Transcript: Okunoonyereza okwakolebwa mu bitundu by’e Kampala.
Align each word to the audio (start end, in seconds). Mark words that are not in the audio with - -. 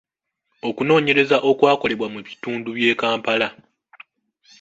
Okunoonyereza 0.69 1.37
okwakolebwa 1.49 2.07
mu 2.13 2.19
bitundu 2.27 2.69
by’e 2.77 2.93
Kampala. 3.01 3.47